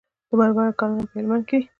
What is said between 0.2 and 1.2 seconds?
د مرمرو کانونه په